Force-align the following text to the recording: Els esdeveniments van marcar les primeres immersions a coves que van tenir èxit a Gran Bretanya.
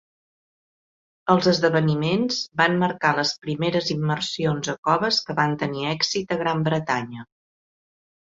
Els 1.33 1.49
esdeveniments 1.51 2.39
van 2.61 2.77
marcar 2.85 3.11
les 3.19 3.33
primeres 3.43 3.91
immersions 3.95 4.71
a 4.75 4.75
coves 4.89 5.19
que 5.27 5.35
van 5.41 5.53
tenir 5.65 5.87
èxit 5.93 6.35
a 6.37 6.39
Gran 6.43 6.65
Bretanya. 6.69 7.27